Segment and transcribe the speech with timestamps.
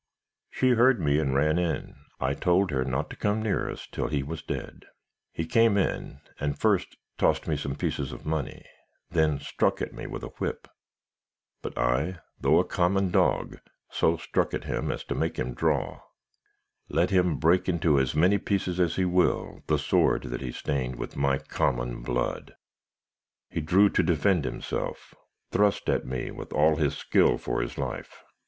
[0.49, 1.93] "'She heard me, and ran in.
[2.19, 4.85] I told her not to come near us till he was dead.
[5.31, 8.65] He came in and first tossed me some pieces of money;
[9.11, 10.67] then struck at me with a whip.
[11.61, 13.59] But I, though a common dog,
[13.91, 16.01] so struck at him as to make him draw.
[16.89, 20.95] Let him break into as many pieces as he will, the sword that he stained
[20.95, 22.55] with my common blood;
[23.51, 25.13] he drew to defend himself
[25.51, 28.23] thrust at me with all his skill for his life.'